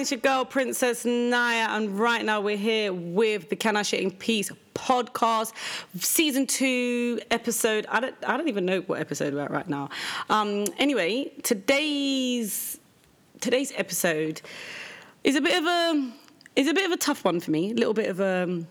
[0.00, 4.00] It's your girl, Princess Nyah, and right now we're here with the Can I Share
[4.00, 5.52] in Peace podcast,
[5.96, 7.84] season two, episode.
[7.88, 9.88] I don't, I don't even know what episode we're at right now.
[10.30, 12.78] Um, anyway, today's
[13.40, 14.40] today's episode
[15.24, 16.12] is a bit of a
[16.54, 17.72] is a bit of a tough one for me.
[17.72, 18.64] A little bit of a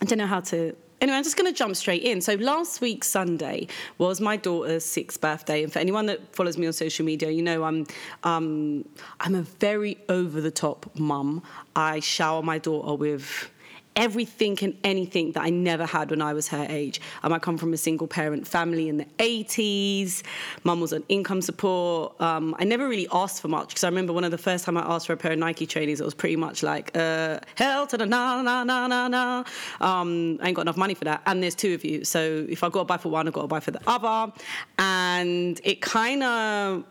[0.00, 2.22] I don't know how to Anyway, I'm just going to jump straight in.
[2.22, 3.66] So last week Sunday
[3.98, 7.42] was my daughter's sixth birthday, and for anyone that follows me on social media, you
[7.42, 7.86] know I'm
[8.22, 8.88] um,
[9.20, 11.42] I'm a very over the top mum.
[11.76, 13.50] I shower my daughter with
[13.96, 17.00] everything and anything that I never had when I was her age.
[17.22, 20.22] Um, I come from a single parent family in the 80s.
[20.64, 22.20] Mum was on income support.
[22.20, 24.76] Um, I never really asked for much because I remember one of the first time
[24.76, 27.86] I asked for a pair of Nike trainers, it was pretty much like, uh, hell
[27.86, 29.44] to the na na na na na.
[29.80, 31.22] Um, I ain't got enough money for that.
[31.26, 32.04] And there's two of you.
[32.04, 34.32] So if I got to buy for one, I've got to buy for the other.
[34.78, 36.84] And it kind of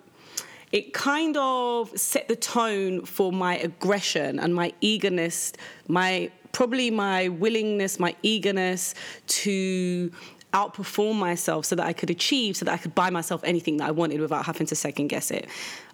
[0.71, 5.53] it kind of set the tone for my aggression and my eagerness,
[5.87, 8.95] my probably my willingness, my eagerness
[9.27, 10.11] to
[10.53, 13.87] outperform myself so that I could achieve, so that I could buy myself anything that
[13.87, 15.47] I wanted without having to second guess it.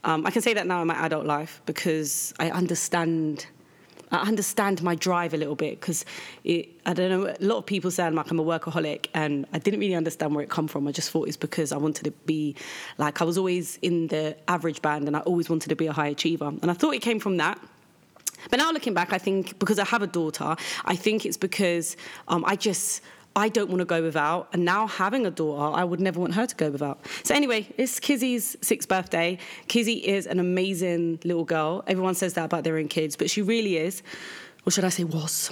[0.04, 3.48] Um, I can say that now in my adult life because I understand.
[4.12, 6.04] I understand my drive a little bit because
[6.44, 7.28] I don't know.
[7.28, 10.44] A lot of people say like I'm a workaholic, and I didn't really understand where
[10.44, 10.88] it come from.
[10.88, 12.56] I just thought it's because I wanted to be
[12.98, 15.94] like I was always in the average band, and I always wanted to be a
[15.94, 17.60] high achiever, and I thought it came from that.
[18.50, 21.98] But now looking back, I think because I have a daughter, I think it's because
[22.28, 23.02] um, I just.
[23.36, 26.34] I don't want to go without, and now having a daughter, I would never want
[26.34, 27.00] her to go without.
[27.24, 29.38] So anyway, it's Kizzy's sixth birthday.
[29.68, 31.84] Kizzy is an amazing little girl.
[31.86, 34.02] Everyone says that about their own kids, but she really is.
[34.66, 35.52] Or should I say was?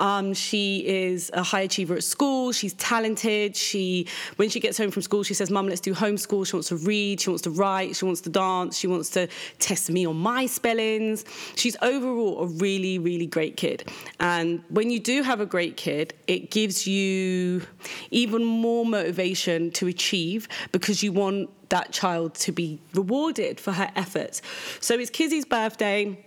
[0.00, 2.52] Um, she is a high achiever at school.
[2.52, 3.54] She's talented.
[3.54, 6.68] She, when she gets home from school, she says, "Mum, let's do homeschool." She wants
[6.68, 7.20] to read.
[7.20, 7.94] She wants to write.
[7.94, 8.78] She wants to dance.
[8.78, 11.24] She wants to test me on my spellings.
[11.54, 13.88] She's overall a really, really great kid.
[14.18, 17.62] And when you do have a great kid, it gives you
[18.10, 23.90] even more motivation to achieve because you want that child to be rewarded for her
[23.94, 24.42] efforts.
[24.80, 26.18] So it's Kizzy's birthday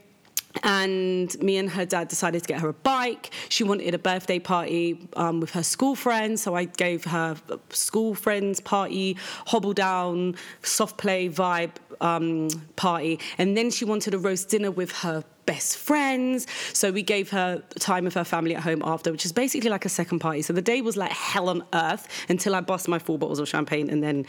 [0.62, 3.32] and me and her dad decided to get her a bike.
[3.50, 7.36] She wanted a birthday party um, with her school friends, so I gave her
[7.70, 11.72] school friends party, Hobbledown, soft play vibe
[12.02, 16.48] um, party, and then she wanted a roast dinner with her best friends.
[16.74, 19.86] So we gave her time with her family at home after, which is basically like
[19.86, 20.42] a second party.
[20.42, 23.48] So the day was like hell on earth until I bust my four bottles of
[23.48, 24.26] champagne and then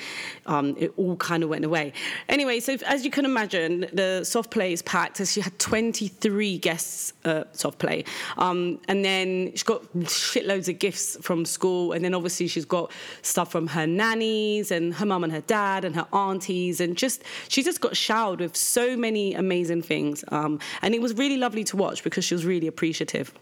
[0.46, 1.92] um, it all kind of went away.
[2.28, 5.18] Anyway, so as you can imagine, the soft play is packed.
[5.18, 8.04] So she had 23 guests at soft play.
[8.36, 11.92] Um, and then she's got shitloads of gifts from school.
[11.92, 12.90] And then obviously she's got
[13.22, 16.80] stuff from her nannies and her mum and her dad and her aunties.
[16.80, 20.24] And just, she just got showered with so many amazing things.
[20.28, 23.32] Um, and it was really lovely to watch because she was really appreciative.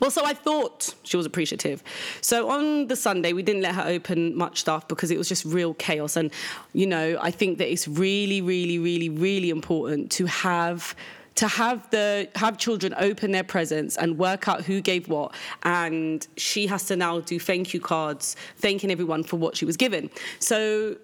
[0.00, 1.82] Well, so I thought she was appreciative.
[2.20, 5.44] So on the Sunday, we didn't let her open much stuff because it was just
[5.44, 6.16] real chaos.
[6.16, 6.32] And,
[6.72, 10.96] you know, I think that it's really, really, really, really important to have
[11.34, 16.28] to have the have children open their presents and work out who gave what and
[16.36, 20.08] she has to now do thank you cards thanking everyone for what she was given
[20.38, 20.96] so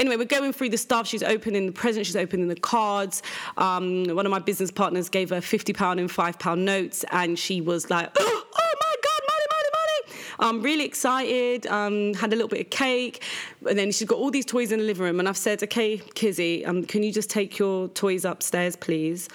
[0.00, 1.06] anyway, we're going through the stuff.
[1.06, 3.22] She's opening the presents, she's opening the cards.
[3.56, 7.90] Um, one of my business partners gave her £50 and £5 notes, and she was
[7.90, 10.24] like, oh, oh my God, money, money, money.
[10.40, 13.22] I'm really excited, um, had a little bit of cake.
[13.68, 15.20] And then she's got all these toys in the living room.
[15.20, 19.28] And I've said, okay, Kizzy, um, can you just take your toys upstairs, please?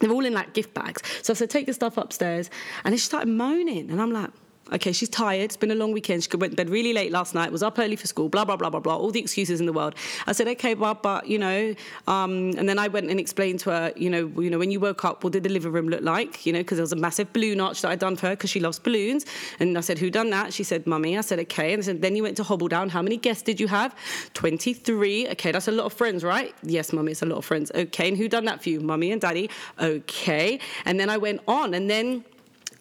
[0.00, 1.02] They're all in like gift bags.
[1.22, 2.50] So I said, take the stuff upstairs.
[2.84, 3.90] And then she started moaning.
[3.90, 4.30] And I'm like,
[4.72, 5.42] Okay, she's tired.
[5.42, 6.24] It's been a long weekend.
[6.24, 7.52] She went to bed really late last night.
[7.52, 8.28] Was up early for school.
[8.28, 8.96] Blah blah blah blah blah.
[8.96, 9.94] All the excuses in the world.
[10.26, 11.74] I said, okay, but but you know,
[12.06, 14.80] um, and then I went and explained to her, you know, you know, when you
[14.80, 16.46] woke up, what did the living room look like?
[16.46, 18.50] You know, because there was a massive balloon arch that I'd done for her because
[18.50, 19.26] she loves balloons.
[19.60, 20.54] And I said, who done that?
[20.54, 21.18] She said, mummy.
[21.18, 21.74] I said, okay.
[21.74, 22.88] And I said, then you went to Hobbledown.
[22.88, 23.94] How many guests did you have?
[24.32, 25.28] Twenty three.
[25.28, 26.54] Okay, that's a lot of friends, right?
[26.62, 27.70] Yes, mummy, it's a lot of friends.
[27.74, 28.80] Okay, and who done that for you?
[28.80, 29.50] Mummy and daddy.
[29.78, 30.58] Okay.
[30.86, 32.24] And then I went on, and then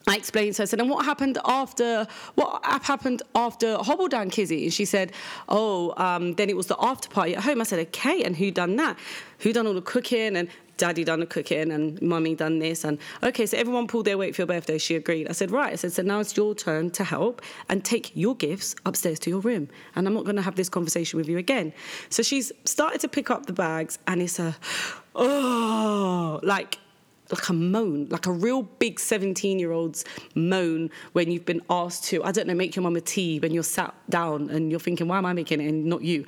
[0.06, 2.06] I explained her, I said, and what happened after,
[2.36, 4.66] what happened after Hobbledown Kizzy?
[4.66, 5.14] And she said,
[5.48, 7.62] oh, um, then it was the after party at home.
[7.62, 8.98] I said, okay, and who done that?
[9.40, 10.36] Who done all the cooking?
[10.36, 12.84] And daddy done the cooking and mummy done this.
[12.84, 14.78] And okay, so everyone pulled their weight for your birthday.
[14.78, 15.30] She agreed.
[15.30, 15.72] I said, right.
[15.72, 19.30] I said, so now it's your turn to help and take your gifts upstairs to
[19.30, 19.70] your room.
[19.96, 21.74] And I'm not going to have this conversation with you again.
[22.10, 24.56] So she's started to pick up the bags and it's a,
[25.16, 26.80] oh, like,
[27.34, 32.06] like a moan, like a real big 17 year old's moan when you've been asked
[32.06, 34.80] to, I don't know, make your mum a tea when you're sat down and you're
[34.80, 36.26] thinking, why am I making it and not you?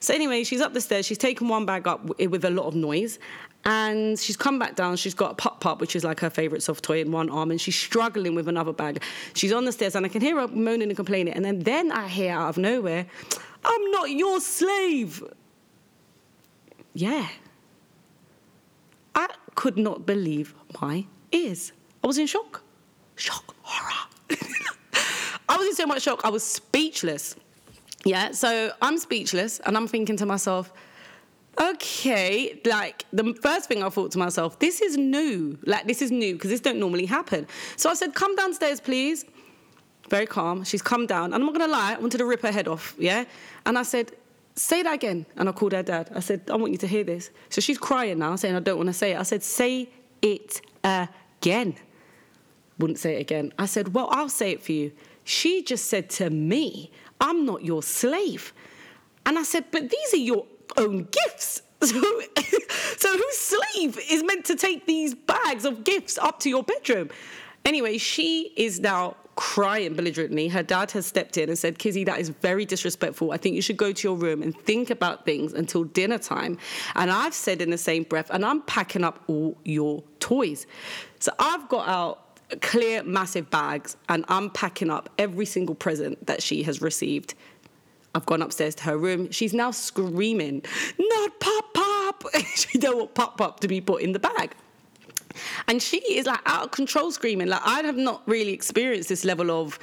[0.00, 2.74] So, anyway, she's up the stairs, she's taken one bag up with a lot of
[2.74, 3.18] noise.
[3.66, 4.96] And she's come back down.
[4.96, 7.50] She's got a pop pop, which is like her favorite soft toy, in one arm,
[7.50, 9.02] and she's struggling with another bag.
[9.32, 11.32] She's on the stairs, and I can hear her moaning and complaining.
[11.32, 13.06] And then, then I hear out of nowhere,
[13.64, 15.24] "I'm not your slave."
[16.92, 17.26] Yeah,
[19.64, 21.72] could not believe my ears.
[22.02, 22.62] I was in shock.
[23.16, 24.02] Shock, horror.
[25.48, 27.34] I was in so much shock, I was speechless.
[28.04, 30.70] Yeah, so I'm speechless and I'm thinking to myself,
[31.58, 35.58] okay, like the first thing I thought to myself, this is new.
[35.64, 37.46] Like, this is new because this don't normally happen.
[37.76, 39.24] So I said, come downstairs, please.
[40.10, 40.64] Very calm.
[40.64, 41.32] She's come down.
[41.32, 43.24] And I'm not going to lie, I wanted to rip her head off, yeah?
[43.64, 44.12] And I said,
[44.54, 45.26] say that again.
[45.36, 46.10] And I called her dad.
[46.14, 47.30] I said, I want you to hear this.
[47.48, 49.18] So she's crying now, saying, I don't want to say it.
[49.18, 49.88] I said, say
[50.22, 51.76] it again.
[52.78, 53.52] Wouldn't say it again.
[53.58, 54.92] I said, well, I'll say it for you.
[55.24, 56.90] She just said to me,
[57.20, 58.52] I'm not your slave.
[59.26, 60.46] And I said, but these are your
[60.76, 61.62] own gifts.
[61.84, 62.00] So,
[62.96, 67.10] so whose slave is meant to take these bags of gifts up to your bedroom?
[67.66, 70.48] Anyway, she is now crying belligerently.
[70.48, 73.32] Her dad has stepped in and said, Kizzy, that is very disrespectful.
[73.32, 76.58] I think you should go to your room and think about things until dinner time.
[76.94, 80.66] And I've said in the same breath, and I'm packing up all your toys.
[81.20, 82.20] So I've got out
[82.60, 87.34] clear, massive bags, and I'm packing up every single present that she has received.
[88.14, 89.30] I've gone upstairs to her room.
[89.32, 90.62] She's now screaming,
[90.98, 92.24] not pop pop.
[92.54, 94.54] she don't want pop pop to be put in the bag.
[95.68, 97.48] And she is like out of control screaming.
[97.48, 99.78] Like I have not really experienced this level of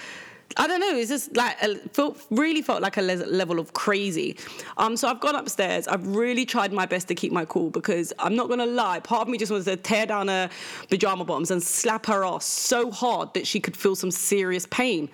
[0.57, 0.95] I don't know.
[0.95, 4.37] It's just like a, felt, really felt like a le- level of crazy.
[4.77, 5.87] Um, so I've gone upstairs.
[5.87, 8.99] I've really tried my best to keep my cool because I'm not gonna lie.
[8.99, 10.49] Part of me just wants to tear down her
[10.89, 15.09] pajama bottoms and slap her ass so hard that she could feel some serious pain.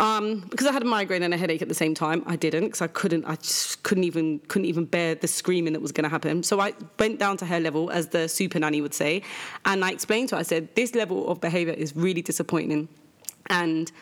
[0.00, 2.24] Um, because I had a migraine and a headache at the same time.
[2.26, 3.26] I didn't because I couldn't.
[3.26, 6.42] I just couldn't even couldn't even bear the screaming that was going to happen.
[6.42, 9.22] So I went down to her level, as the super nanny would say,
[9.66, 10.40] and I explained to her.
[10.40, 12.88] I said, "This level of behaviour is really disappointing,"
[13.50, 13.92] and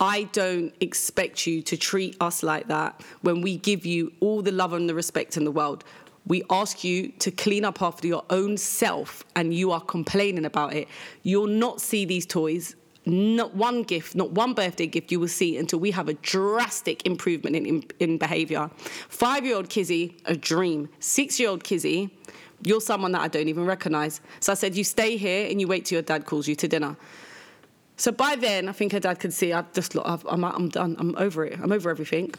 [0.00, 4.50] I don't expect you to treat us like that when we give you all the
[4.50, 5.84] love and the respect in the world.
[6.26, 10.72] We ask you to clean up after your own self and you are complaining about
[10.72, 10.88] it.
[11.22, 12.74] You'll not see these toys
[13.06, 17.04] not one gift, not one birthday gift you will see until we have a drastic
[17.06, 18.70] improvement in, in, in behavior.
[19.08, 20.88] Five year old Kizzy, a dream.
[21.00, 22.10] Six year old Kizzy,
[22.62, 24.20] you're someone that I don't even recognize.
[24.40, 26.68] So I said, You stay here and you wait till your dad calls you to
[26.68, 26.96] dinner.
[27.96, 31.14] So by then, I think her dad could see, I've just, I'm, I'm done, I'm
[31.16, 32.34] over it, I'm over everything.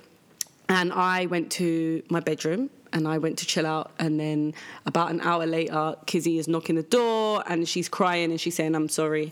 [0.67, 3.91] And I went to my bedroom and I went to chill out.
[3.99, 4.53] And then
[4.85, 8.75] about an hour later, Kizzy is knocking the door and she's crying and she's saying,
[8.75, 9.31] I'm sorry.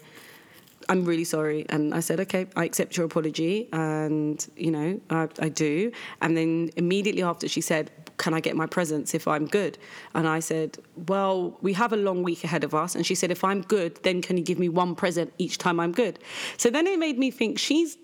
[0.90, 1.66] I'm really sorry.
[1.70, 3.70] And I said, okay, I accept your apology.
[3.72, 5.92] And, you know, I, I, do.
[6.22, 9.78] And then immediately after, she said, can I get my presents if I'm good?
[10.14, 10.78] And I said,
[11.08, 12.96] well, we have a long week ahead of us.
[12.96, 15.80] And she said, if I'm good, then can you give me one present each time
[15.80, 16.20] I'm good?
[16.58, 17.98] So then it made me think she's.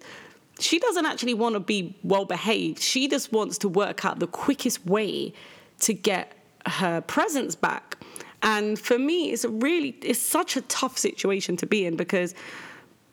[0.59, 2.79] She doesn't actually want to be well behaved.
[2.79, 5.31] She just wants to work out the quickest way
[5.79, 6.33] to get
[6.65, 7.97] her presents back.
[8.41, 12.33] And for me, it's a really, it's such a tough situation to be in because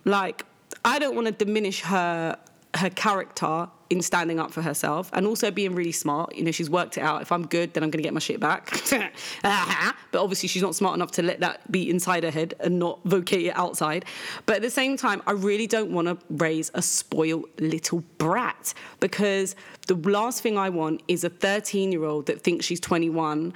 [0.07, 0.47] like,
[0.85, 2.39] I don't want to diminish her
[2.77, 6.35] her character in standing up for herself and also being really smart.
[6.35, 7.23] You know, she's worked it out.
[7.23, 8.71] If I'm good, then I'm going to get my shit back.
[9.43, 13.01] but obviously, she's not smart enough to let that be inside her head and not
[13.05, 14.05] vocate it outside.
[14.45, 18.75] But at the same time, I really don't want to raise a spoiled little brat
[19.01, 23.55] because the last thing I want is a 13 year old that thinks she's 21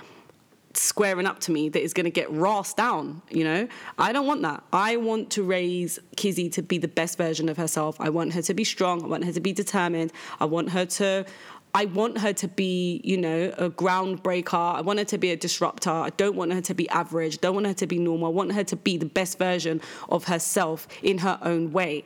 [0.75, 3.67] squaring up to me that is going to get Ross down, you know?
[3.99, 4.63] I don't want that.
[4.73, 8.01] I want to raise Kizzy to be the best version of herself.
[8.01, 9.03] I want her to be strong.
[9.03, 10.13] I want her to be determined.
[10.39, 11.27] I want her to
[11.73, 14.75] I want her to be, you know, a groundbreaker.
[14.75, 15.91] I want her to be a disruptor.
[15.91, 17.41] I don't want her to be average.
[17.41, 18.27] Don't want her to be normal.
[18.27, 22.05] I want her to be the best version of herself in her own way.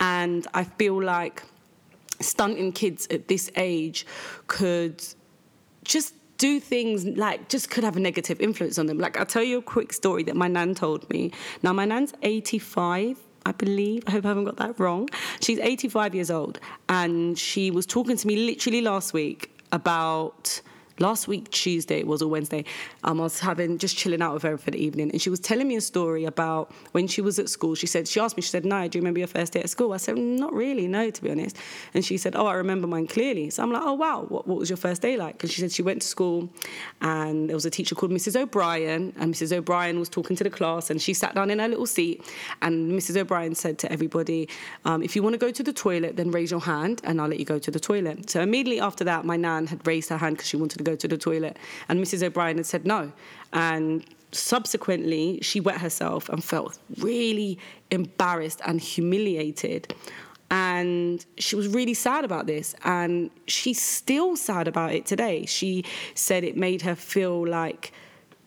[0.00, 1.44] And I feel like
[2.20, 4.04] stunting kids at this age
[4.48, 5.00] could
[5.84, 8.98] just do things like just could have a negative influence on them.
[8.98, 11.32] Like I'll tell you a quick story that my nan told me.
[11.62, 13.18] Now my nan's 85.
[13.46, 14.04] I believe.
[14.06, 15.06] I hope I haven't got that wrong.
[15.40, 20.62] She's 85 years old, and she was talking to me literally last week about
[20.98, 22.64] last week Tuesday it was or Wednesday.
[23.02, 25.40] Um, I was having just chilling out with her for the evening, and she was
[25.40, 27.74] telling me a story about when she was at school.
[27.74, 29.70] She said she asked me, she said, "No, do you remember your first day at
[29.70, 31.56] school?" I said, "Not really, no, to be honest."
[31.94, 34.58] And she said, "Oh, I remember mine clearly." So I'm like, "Oh wow, what, what
[34.58, 36.48] was your first day like?" And she said she went to school,
[37.00, 38.40] and there was a teacher called Mrs.
[38.40, 39.52] O'Brien, and Mrs.
[39.56, 42.22] O'Brien was talking to the class, and she sat down in her little seat,
[42.62, 43.16] and Mrs.
[43.16, 44.48] O'Brien said to everybody,
[44.84, 47.28] um, "If you want to go to the toilet, then raise your hand, and I'll
[47.28, 50.16] let you go to the toilet." So immediately after that, my nan had raised her
[50.16, 52.22] hand because she wanted to go to the toilet, and Mrs.
[52.22, 53.12] O'Brien had said no,
[53.52, 57.58] and subsequently she wet herself and felt really
[57.90, 59.94] embarrassed and humiliated.
[60.50, 62.74] And she was really sad about this.
[62.84, 65.46] And she's still sad about it today.
[65.46, 67.92] She said it made her feel like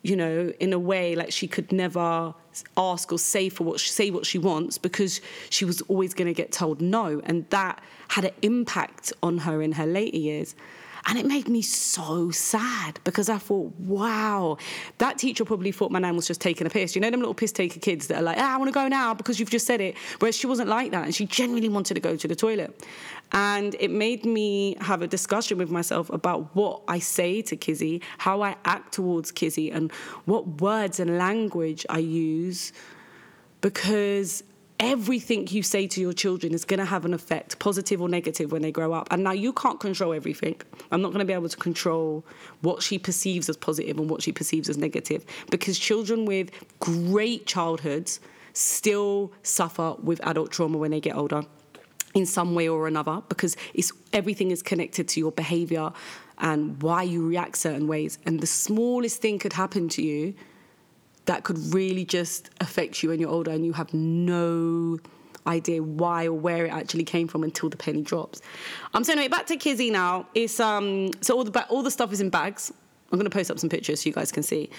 [0.03, 2.33] you know in a way like she could never
[2.77, 6.27] ask or say for what she, say what she wants because she was always going
[6.27, 7.21] to get told no.
[7.25, 10.55] And that had an impact on her in her later years
[11.07, 14.57] and it made me so sad because I thought, wow,
[14.97, 16.95] that teacher probably thought my nan was just taking a piss.
[16.95, 18.89] You know, them little piss taker kids that are like, ah, I want to go
[18.89, 19.95] now because you've just said it.
[20.19, 21.05] Whereas she wasn't like that.
[21.05, 22.85] And she genuinely wanted to go to the toilet.
[23.31, 28.01] And it made me have a discussion with myself about what I say to Kizzy,
[28.17, 29.91] how I act towards Kizzy, and
[30.25, 32.73] what words and language I use
[33.61, 34.43] because
[34.79, 38.51] everything you say to your children is going to have an effect, positive or negative,
[38.51, 39.07] when they grow up.
[39.11, 40.55] And now you can't control everything.
[40.91, 42.23] I'm not going to be able to control
[42.61, 47.45] what she perceives as positive and what she perceives as negative because children with great
[47.47, 48.19] childhoods
[48.53, 51.43] still suffer with adult trauma when they get older
[52.13, 55.91] in some way or another because it's everything is connected to your behavior
[56.39, 60.33] and why you react certain ways and the smallest thing could happen to you
[61.27, 64.97] that could really just affect you when you're older and you have no
[65.45, 68.41] idea why or where it actually came from until the penny drops.
[68.93, 70.25] Um, so anyway, back to Kizzy now.
[70.33, 72.73] It's um, so all the ba- all the stuff is in bags.
[73.11, 74.69] I'm to post up some pictures so you guys can see.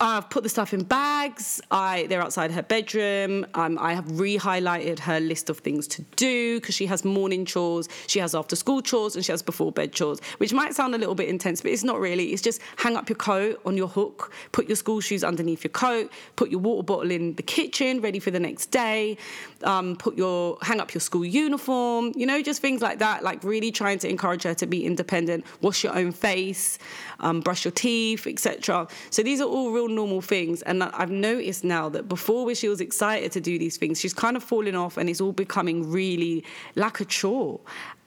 [0.00, 1.60] I've put the stuff in bags.
[1.70, 3.46] I they're outside her bedroom.
[3.54, 7.88] Um, I have re-highlighted her list of things to do because she has morning chores,
[8.06, 10.98] she has after school chores, and she has before bed chores, which might sound a
[10.98, 12.32] little bit intense, but it's not really.
[12.32, 15.70] It's just hang up your coat on your hook, put your school shoes underneath your
[15.70, 19.16] coat, put your water bottle in the kitchen, ready for the next day.
[19.62, 22.12] Um, put your hang up your school uniform.
[22.14, 23.22] You know, just things like that.
[23.22, 25.44] Like really trying to encourage her to be independent.
[25.60, 26.78] Wash your own face,
[27.20, 28.88] um, brush your teeth, etc.
[29.10, 30.62] So these are all real normal things.
[30.62, 34.14] And I've noticed now that before where she was excited to do these things, she's
[34.14, 37.60] kind of falling off and it's all becoming really like a chore.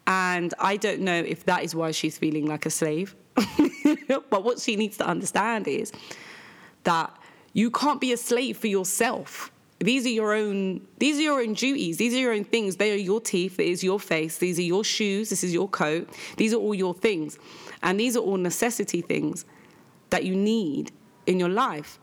[0.07, 3.15] And I don't know if that is why she's feeling like a slave.
[4.29, 5.91] but what she needs to understand is
[6.83, 7.15] that
[7.53, 9.51] you can't be a slave for yourself.
[9.79, 11.97] These are your own these are your own duties.
[11.97, 12.75] These are your own things.
[12.75, 15.69] They are your teeth, it is your face, these are your shoes, this is your
[15.69, 16.09] coat.
[16.35, 17.37] These are all your things.
[17.81, 19.45] And these are all necessity things
[20.09, 20.91] that you need
[21.29, 21.99] in your life.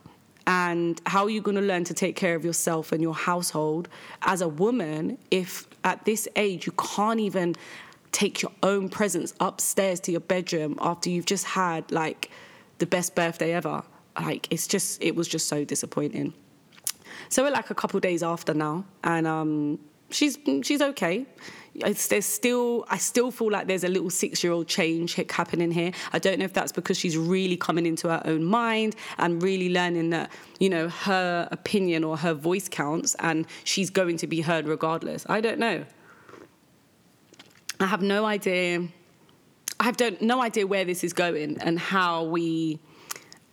[0.46, 3.88] And how are you going to learn to take care of yourself and your household
[4.22, 7.56] as a woman if at this age you can't even
[8.12, 12.30] take your own presents upstairs to your bedroom after you've just had like
[12.78, 13.82] the best birthday ever?
[14.18, 16.32] Like, it's just, it was just so disappointing.
[17.28, 21.26] So we're like a couple days after now, and um, she's she's okay
[21.80, 25.92] there's still I still feel like there's a little six year old change happening here.
[26.12, 29.72] I don't know if that's because she's really coming into her own mind and really
[29.72, 34.40] learning that you know her opinion or her voice counts and she's going to be
[34.40, 35.26] heard regardless.
[35.28, 35.84] I don't know.
[37.80, 38.88] I have no idea.
[39.78, 42.80] I have don't, no idea where this is going and how we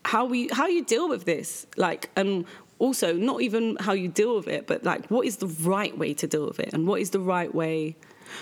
[0.06, 2.46] how we how you deal with this like and
[2.80, 6.14] also not even how you deal with it but like what is the right way
[6.14, 7.96] to deal with it and what is the right way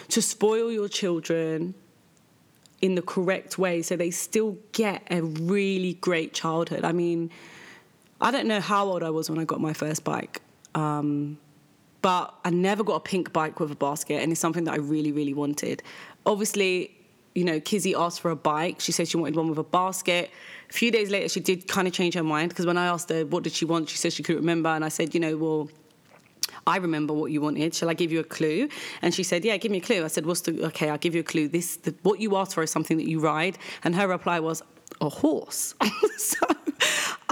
[0.10, 1.74] to spoil your children
[2.82, 6.84] in the correct way so they still get a really great childhood.
[6.84, 7.30] I mean,
[8.20, 10.42] I don't know how old I was when I got my first bike.
[10.76, 11.38] Um,
[12.02, 14.78] but I never got a pink bike with a basket, and it's something that I
[14.78, 15.84] really, really wanted.
[16.26, 16.98] Obviously,
[17.36, 18.80] you know, Kizzy asked for a bike.
[18.80, 20.32] She said she wanted one with a basket.
[20.70, 23.10] A few days later, she did kind of change her mind because when I asked
[23.10, 25.38] her what did she want, she said she couldn't remember, and I said, you know,
[25.38, 25.70] well,
[26.68, 27.74] I remember what you wanted.
[27.74, 28.70] Shall I give you a clue?
[29.02, 30.04] And she said, Yeah, give me a clue.
[30.04, 31.48] I said, What's the, okay, I'll give you a clue.
[31.48, 33.58] This, the, what you asked for is something that you ride.
[33.84, 34.62] And her reply was,
[35.00, 35.74] A horse.
[36.18, 36.46] so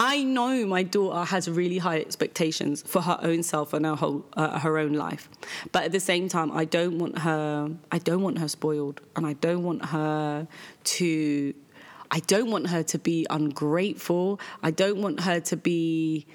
[0.01, 4.25] I know my daughter has really high expectations for her own self and her whole,
[4.31, 5.27] uh, her own life.
[5.73, 9.01] But at the same time, I don't want her, I don't want her spoiled.
[9.17, 10.47] And I don't want her
[10.85, 11.53] to,
[12.11, 14.39] I don't want her to be ungrateful.
[14.63, 16.25] I don't want her to be,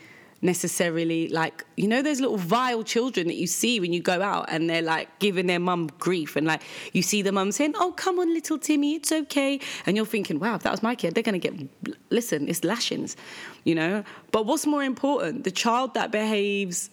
[0.44, 4.44] necessarily like you know those little vile children that you see when you go out
[4.48, 7.92] and they're like giving their mum grief and like you see the mum saying oh
[7.92, 11.14] come on little timmy it's okay and you're thinking wow if that was my kid
[11.14, 11.68] they're going to get
[12.10, 13.16] listen it's lashings
[13.64, 16.90] you know but what's more important the child that behaves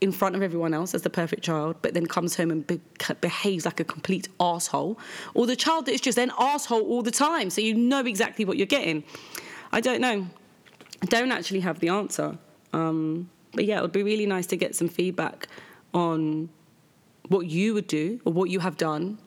[0.00, 2.80] in front of everyone else as the perfect child, but then comes home and be-
[3.20, 4.96] behaves like a complete asshole,
[5.34, 8.44] or the child that is just an asshole all the time, so you know exactly
[8.44, 9.02] what you're getting.
[9.72, 10.28] I don't know.
[11.02, 12.38] I don't actually have the answer.
[12.72, 15.48] Um, but yeah, it would be really nice to get some feedback
[15.94, 16.48] on
[17.28, 19.18] what you would do or what you have done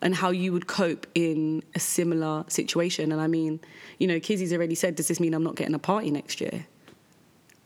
[0.00, 3.10] and how you would cope in a similar situation.
[3.12, 3.60] And I mean,
[3.98, 6.66] you know, Kizzy's already said, does this mean I'm not getting a party next year?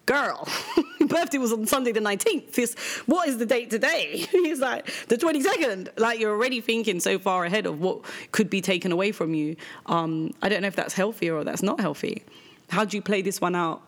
[0.07, 0.49] Girl,
[1.07, 2.55] birthday was on Sunday the 19th.
[2.55, 2.75] This,
[3.07, 4.27] what is the date today?
[4.31, 5.99] He's like, the 22nd.
[5.99, 8.01] Like, you're already thinking so far ahead of what
[8.33, 9.57] could be taken away from you.
[9.87, 12.25] Um, I don't know if that's healthy or that's not healthy.
[12.71, 13.83] How do you play this one out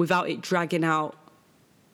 [0.00, 1.14] without it dragging out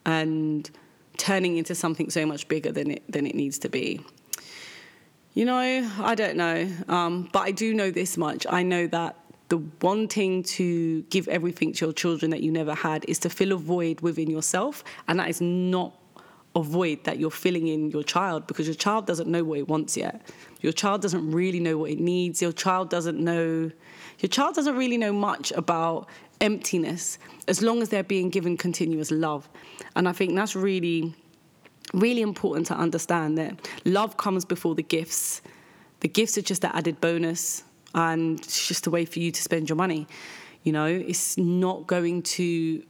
[0.06, 0.70] and
[1.16, 4.00] turning into something so much bigger than it than it needs to be.
[5.34, 8.46] You know, I don't know, um, but I do know this much.
[8.48, 9.16] I know that
[9.48, 13.52] the wanting to give everything to your children that you never had is to fill
[13.52, 15.92] a void within yourself, and that is not
[16.54, 19.68] a void that you're filling in your child because your child doesn't know what it
[19.68, 20.22] wants yet.
[20.60, 22.40] Your child doesn't really know what it needs.
[22.40, 23.70] Your child doesn't know.
[24.20, 26.08] Your child doesn't really know much about
[26.40, 27.18] emptiness
[27.48, 29.48] as long as they're being given continuous love.
[29.94, 31.14] And I think that's really,
[31.92, 35.42] really important to understand that love comes before the gifts.
[36.00, 39.42] The gifts are just an added bonus and it's just a way for you to
[39.42, 40.06] spend your money.
[40.62, 42.82] You know, it's not going to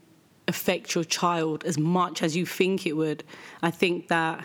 [0.48, 3.24] affect your child as much as you think it would.
[3.62, 4.44] I think that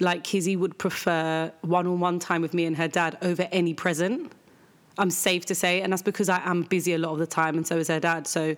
[0.00, 4.32] like Kizzy would prefer one-on-one time with me and her dad over any present
[4.98, 7.56] I'm safe to say, and that's because I am busy a lot of the time,
[7.56, 8.26] and so is her dad.
[8.26, 8.56] So,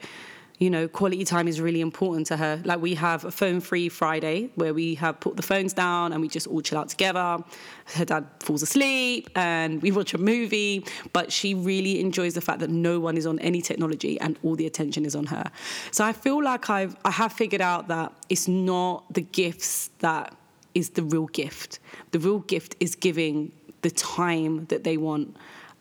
[0.59, 2.62] you know, quality time is really important to her.
[2.64, 6.29] Like we have a phone-free Friday where we have put the phones down and we
[6.29, 7.38] just all chill out together.
[7.87, 12.61] Her dad falls asleep and we watch a movie, but she really enjoys the fact
[12.61, 15.45] that no one is on any technology and all the attention is on her.
[15.91, 20.37] So I feel like I've I have figured out that it's not the gifts that
[20.75, 21.81] is the real gift.
[22.12, 23.50] The real gift is giving
[23.83, 25.37] the time that they want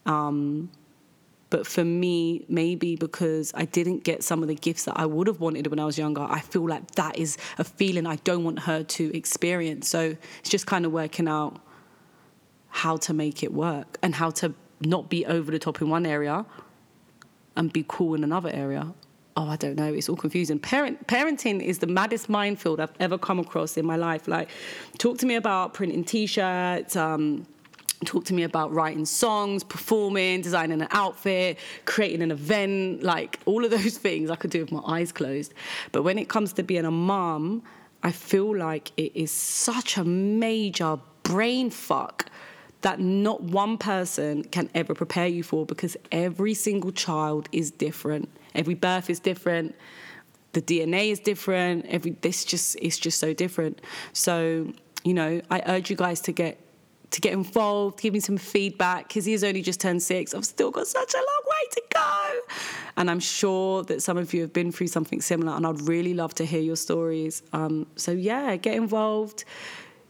[0.05, 0.69] um,
[1.53, 5.27] but for me, maybe because I didn't get some of the gifts that I would
[5.27, 8.43] have wanted when I was younger, I feel like that is a feeling I don't
[8.43, 9.88] want her to experience.
[9.88, 11.62] So it's just kind of working out
[12.69, 16.07] how to make it work and how to not be over the top in one
[16.07, 16.44] area
[17.55, 18.92] and be cool in another area.
[19.37, 19.94] Oh, I don't know.
[19.94, 20.57] It's all confusing.
[20.57, 24.27] Parent parenting is the maddest minefield I've ever come across in my life.
[24.27, 24.50] Like,
[24.98, 26.96] talk to me about printing t-shirts.
[26.96, 27.46] Um,
[28.05, 33.63] talk to me about writing songs, performing, designing an outfit, creating an event, like all
[33.63, 35.53] of those things I could do with my eyes closed.
[35.92, 37.63] But when it comes to being a mom,
[38.03, 42.29] I feel like it is such a major brain fuck
[42.81, 48.29] that not one person can ever prepare you for because every single child is different.
[48.53, 49.74] Every birth is different.
[50.51, 51.85] The DNA is different.
[51.87, 53.81] Every this just is just so different.
[54.11, 54.72] So,
[55.03, 56.59] you know, I urge you guys to get
[57.13, 60.33] to get involved, give me some feedback because he's only just turned six.
[60.33, 62.39] I've still got such a long way to go.
[62.97, 66.13] And I'm sure that some of you have been through something similar, and I'd really
[66.13, 67.43] love to hear your stories.
[67.53, 69.45] Um, so, yeah, get involved.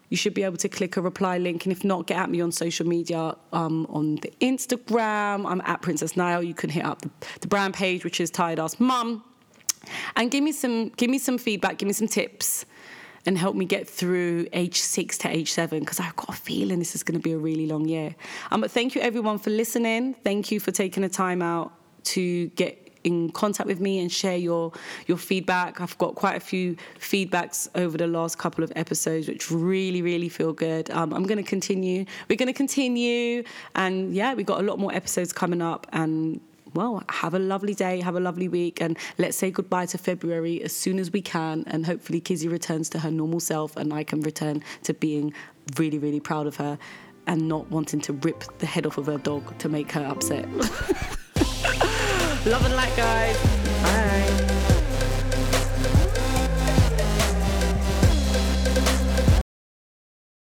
[0.09, 2.39] You should be able to click a reply link, and if not, get at me
[2.39, 5.45] on social media um, on the Instagram.
[5.45, 6.45] I'm at Princess Nyah.
[6.45, 7.09] You can hit up the,
[7.41, 9.23] the brand page, which is Tired Ass Mum,
[10.15, 12.65] and give me some give me some feedback, give me some tips
[13.25, 16.79] and help me get through age six to age seven because I've got a feeling
[16.79, 18.15] this is going to be a really long year.
[18.51, 20.13] Um, but thank you everyone for listening.
[20.23, 21.71] Thank you for taking the time out
[22.05, 24.71] to get in contact with me and share your
[25.07, 25.81] your feedback.
[25.81, 30.29] I've got quite a few feedbacks over the last couple of episodes, which really really
[30.29, 30.89] feel good.
[30.91, 32.05] Um, I'm going to continue.
[32.29, 33.43] We're going to continue,
[33.75, 36.39] and yeah, we've got a lot more episodes coming up, and
[36.73, 40.61] well, have a lovely day, have a lovely week, and let's say goodbye to February
[40.63, 41.63] as soon as we can.
[41.67, 45.33] And hopefully, Kizzy returns to her normal self, and I can return to being
[45.77, 46.77] really, really proud of her
[47.27, 50.49] and not wanting to rip the head off of her dog to make her upset.
[52.45, 53.52] Love and light, guys.